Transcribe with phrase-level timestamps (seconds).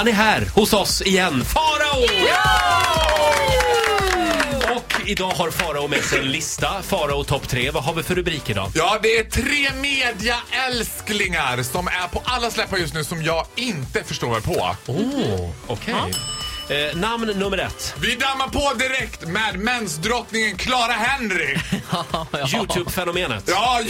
[0.00, 1.44] Han är här hos oss igen.
[1.44, 2.02] Farao!
[4.76, 6.82] Och idag har Farao med sig en lista.
[6.82, 7.70] Farao topp tre.
[7.70, 8.70] Vad har vi för rubrik idag?
[8.74, 14.04] Ja, det är tre mediaälsklingar som är på alla släppar just nu som jag inte
[14.04, 14.76] förstår mig på.
[14.86, 15.94] Oh, okej.
[16.70, 17.94] Eh, namn nummer ett.
[18.00, 21.56] Vi dammar på direkt med mensdrottningen Clara Henry.
[22.54, 23.44] Youtube-fenomenet.
[23.46, 23.80] Ja,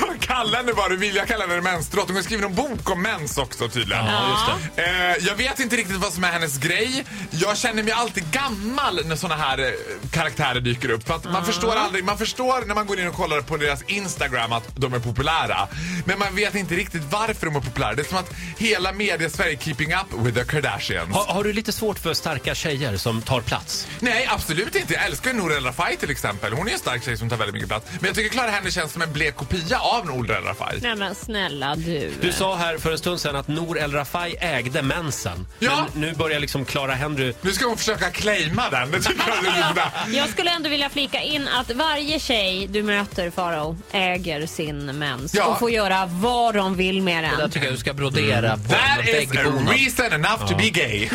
[0.00, 2.16] jag kallar henne bara, vill jag kalla henne mensdrottning.
[2.16, 4.06] Hon skriver en bok om mens också tydligen.
[4.06, 4.82] Ja, just det.
[4.82, 7.04] Eh, jag vet inte riktigt vad som är hennes grej.
[7.30, 9.70] Jag känner mig alltid gammal när såna här eh,
[10.10, 11.06] karaktärer dyker upp.
[11.06, 13.82] För att man förstår aldrig, man förstår när man går in och kollar på deras
[13.82, 15.68] Instagram att de är populära.
[16.04, 17.94] Men man vet inte riktigt varför de är populära.
[17.94, 21.14] Det är som att hela media-Sverige keeping up with the Kardashians.
[21.14, 23.86] Har, har du lite svårt för starka tjejer som tar plats?
[24.00, 24.92] Nej, absolut inte.
[24.94, 26.52] Jag älskar Nour El Rafai till exempel.
[26.52, 27.86] Hon är en stark tjej som tar väldigt mycket plats.
[28.00, 30.78] Men jag tycker Clara Henry känns som en blek kopia av Nour El Rafai.
[30.82, 32.10] Nej men snälla du.
[32.20, 35.46] Du sa här för en stund sedan att Nour El Rafai ägde mensen.
[35.58, 35.86] Ja.
[35.92, 37.34] Men nu börjar liksom Clara Henry...
[37.40, 38.90] Nu ska hon försöka claima den.
[38.90, 39.92] Det tycker jag är lite bra.
[40.12, 45.34] Jag skulle ändå vilja flika in att varje tjej du möter, Farao, äger sin mens
[45.34, 45.44] Ja.
[45.44, 47.50] och får göra vad de vill med Det där den.
[47.50, 51.08] tycker jag du ska brodera på That is a reason enough to be gay.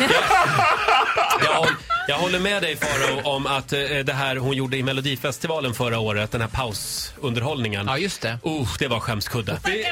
[1.44, 1.76] Jag, håll-
[2.08, 5.98] jag håller med dig Farao om att eh, det här hon gjorde i Melodifestivalen förra
[5.98, 7.86] året, den här pausunderhållningen.
[7.86, 8.38] Ja, just det.
[8.46, 9.60] Uh, det var skämskudde.
[9.64, 9.84] Vi,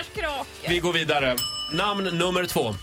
[0.68, 1.36] vi går vidare.
[1.72, 2.74] Namn nummer två.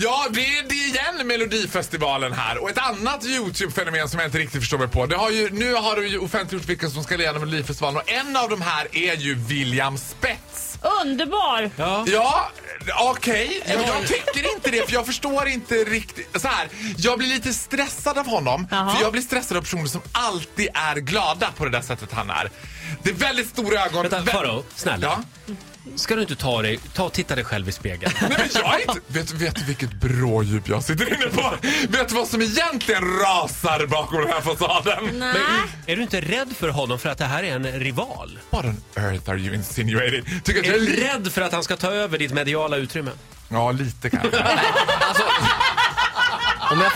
[0.00, 2.62] Ja, det är det igen Melodifestivalen här.
[2.62, 5.06] Och ett annat Youtube-fenomen som jag inte riktigt förstår mig på.
[5.06, 8.36] Det har ju, nu har de ju offentliggjort vilka som ska leda Melodifestivalen och en
[8.36, 10.78] av de här är ju William Spets.
[11.02, 11.70] Underbar!
[11.76, 12.04] Ja.
[12.08, 12.50] Ja,
[12.96, 13.62] okej.
[13.66, 16.40] Jag, jag tycker inte det för jag förstår inte riktigt.
[16.40, 18.68] Så här, jag blir lite stressad av honom.
[18.70, 18.94] Jaha.
[18.94, 22.30] För jag blir stressad av personer som alltid är glada på det där sättet han
[22.30, 22.50] är.
[23.02, 24.02] Det är väldigt stora ögon.
[24.02, 25.22] Vänta, Vä- Farao, snälla.
[25.46, 25.54] Ja.
[25.96, 28.12] Ska du inte ta dig, ta och titta dig själv i spegeln?
[28.20, 29.00] Nej men jag är inte...
[29.06, 31.54] Vet, vet du vilket brådjup jag sitter inne på?
[31.88, 35.04] Vet du vad som egentligen rasar bakom den här fasaden?
[35.18, 35.36] Nej.
[35.86, 38.38] Är du inte rädd för honom för att det här är en rival?
[38.50, 40.40] What on earth are you insinuating?
[40.44, 43.10] Tycker Är jag är du rädd för att han ska ta över ditt mediala utrymme?
[43.48, 44.38] Ja, lite kanske.
[45.08, 45.22] Alltså,
[46.70, 46.92] om jag,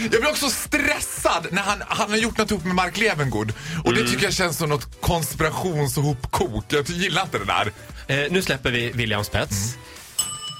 [0.00, 3.52] Jag blir också stressad när han, han har gjort något ihop med Mark Levengood.
[3.84, 4.04] Och Mm.
[4.04, 6.64] det tycker jag känns som något konspirations och hopkok.
[6.68, 7.72] Jag gillar inte det där.
[8.24, 9.74] Eh, nu släpper vi William Spets.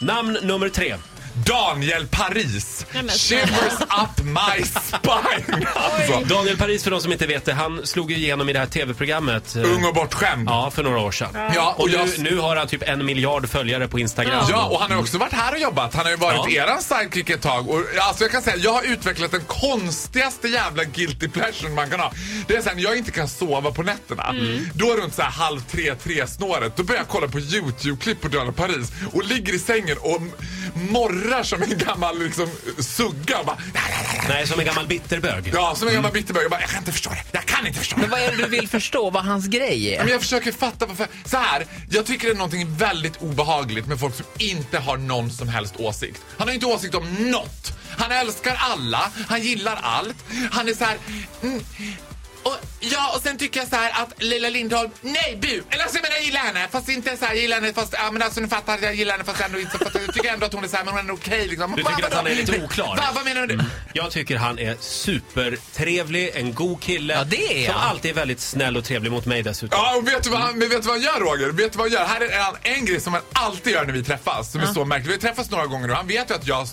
[0.01, 0.97] Namn nummer tre.
[1.35, 2.87] Daniel Paris.
[3.09, 5.67] Shivers up my spine.
[5.75, 6.35] Alltså.
[6.35, 8.67] Daniel Paris, för de som inte vet det, han slog ju igenom i det här
[8.67, 9.57] tv-programmet.
[9.57, 10.49] eh, Ung och bortskämd.
[10.49, 11.29] Ja, för några år sedan.
[11.55, 12.19] Ja, Och och nu, jag...
[12.19, 14.47] nu har han typ en miljard följare på Instagram.
[14.51, 15.95] Ja, och han har också varit här och jobbat.
[15.95, 16.63] Han har ju varit Ja.
[16.65, 17.69] eran sidekick ett tag.
[17.71, 22.01] Och, alltså jag kan säga, jag har utvecklat den konstigaste jävla guilty pleasure man kan
[22.01, 22.13] ha.
[22.49, 24.35] Det är sen jag inte kan sova på nätterna.
[24.75, 28.29] Då runt så här halv tre, tre snåret, då börjar jag kolla på YouTube-klipp på
[28.29, 30.33] Daniel Paris och ligger i sängen och m-
[30.75, 32.49] morrar som en gammal liksom,
[32.79, 33.39] sugga.
[33.39, 33.59] Och bara,
[34.29, 35.51] Nej, som en gammal bitterbög.
[35.55, 36.43] ja, som en gammal bitterbög.
[36.45, 37.25] Jag, bara, jag kan inte förstå det.
[37.33, 38.01] Jag kan inte förstå det.
[38.03, 39.11] men vad är det du vill förstå?
[39.11, 40.13] Vad hans grej Men är?
[40.13, 41.07] jag försöker fatta varför.
[41.25, 45.31] Så här, jag tycker det är någonting väldigt obehagligt med folk som inte har någon
[45.31, 46.21] som helst åsikt.
[46.39, 47.73] Han har inte åsikt om något.
[47.99, 50.17] Han älskar alla, han gillar allt.
[50.51, 50.97] Han är så här...
[51.43, 51.61] Mm,
[52.93, 55.63] ja, och sen tycker jag så här att Lilla Lindholm, nej bu!
[55.71, 57.93] Eller alltså jag menar jag gillar henne, fast inte så här, jag gillar henne fast,
[57.93, 60.47] ja men alltså ni fattar, jag gillar henne fast ändå inte, fast jag tycker ändå
[60.47, 61.71] att hon är så här, men hon är okej liksom.
[61.71, 62.97] Du tycker Va, att han är lite oklar?
[62.97, 63.59] Va, vad menar du?
[63.93, 67.15] Jag tycker han är supertrevlig, en god kille.
[67.15, 67.91] Ja, det är Som han.
[67.91, 69.79] alltid är väldigt snäll och trevlig mot mig dessutom.
[69.83, 71.49] Ja, och vet du, vad han, vet du vad han gör Roger?
[71.49, 72.05] Vet du vad han gör?
[72.05, 72.39] Här är
[72.71, 75.09] en, en grej som han alltid gör när vi träffas, som är så märkligt.
[75.09, 76.69] Vi har träffats några gånger och han vet ju att jag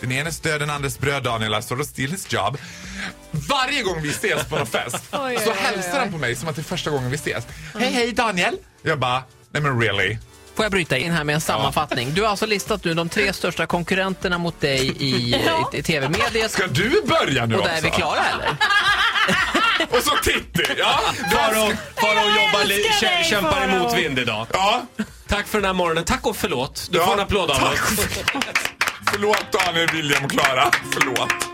[0.00, 2.58] den ene stöd, den andres bröd, Daniel, alltså då still his job.
[3.48, 5.98] Varje gång vi ses på någon fest Oj, oj, så oj, hälsar oj.
[5.98, 7.44] han på mig som att det är första gången vi ses.
[7.78, 8.56] Hej, hej Daniel!
[8.82, 10.18] Jag bara, nej men really?
[10.54, 12.14] Får jag bryta in här med en sammanfattning?
[12.14, 15.44] Du har alltså listat nu de tre största konkurrenterna mot dig i, i,
[15.78, 16.50] i tv-mediet.
[16.50, 17.72] Ska du börja nu Och också?
[17.72, 18.56] där är vi klara eller?
[19.98, 20.64] Och så Titti!
[20.78, 21.00] Ja,
[21.32, 21.66] Farao
[22.28, 24.46] jobbar li- älskar kä- dig, kämpar emot vind idag.
[24.52, 24.82] ja.
[25.28, 26.04] Tack för den här morgonen.
[26.04, 26.88] Tack och förlåt.
[26.90, 27.78] Du Ja, får en applåd av oss.
[29.12, 30.70] Förlåt Daniel, William och Klara.
[30.92, 31.53] Förlåt.